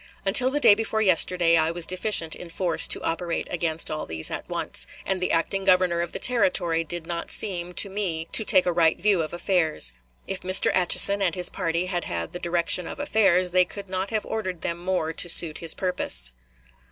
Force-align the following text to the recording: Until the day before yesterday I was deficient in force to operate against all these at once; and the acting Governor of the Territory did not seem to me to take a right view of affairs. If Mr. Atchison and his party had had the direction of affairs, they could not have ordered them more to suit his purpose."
Until 0.25 0.49
the 0.49 0.59
day 0.59 0.73
before 0.73 1.03
yesterday 1.03 1.57
I 1.57 1.69
was 1.69 1.85
deficient 1.85 2.35
in 2.35 2.49
force 2.49 2.87
to 2.87 3.03
operate 3.03 3.47
against 3.51 3.91
all 3.91 4.07
these 4.07 4.31
at 4.31 4.49
once; 4.49 4.87
and 5.05 5.19
the 5.19 5.31
acting 5.31 5.63
Governor 5.63 6.01
of 6.01 6.11
the 6.11 6.17
Territory 6.17 6.83
did 6.83 7.05
not 7.05 7.29
seem 7.29 7.73
to 7.75 7.87
me 7.87 8.25
to 8.31 8.43
take 8.43 8.65
a 8.65 8.73
right 8.73 8.97
view 8.99 9.21
of 9.21 9.31
affairs. 9.31 9.93
If 10.25 10.41
Mr. 10.41 10.71
Atchison 10.73 11.21
and 11.21 11.35
his 11.35 11.49
party 11.49 11.85
had 11.85 12.05
had 12.05 12.33
the 12.33 12.39
direction 12.39 12.87
of 12.87 12.99
affairs, 12.99 13.51
they 13.51 13.63
could 13.63 13.89
not 13.89 14.09
have 14.09 14.25
ordered 14.25 14.61
them 14.61 14.79
more 14.79 15.13
to 15.13 15.29
suit 15.29 15.59
his 15.59 15.75
purpose." 15.75 16.31